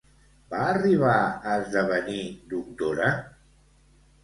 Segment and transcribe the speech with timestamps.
[0.53, 1.17] Va arribar
[1.51, 2.25] a esdevenir
[2.57, 3.13] doctora?